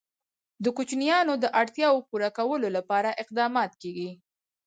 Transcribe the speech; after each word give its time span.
د 0.63 0.65
کوچیانو 0.77 1.33
د 1.43 1.45
اړتیاوو 1.61 2.05
پوره 2.09 2.29
کولو 2.37 2.67
لپاره 2.77 3.17
اقدامات 3.23 3.71
کېږي. 3.81 4.11